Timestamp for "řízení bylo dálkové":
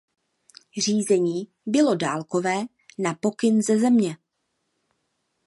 0.81-2.55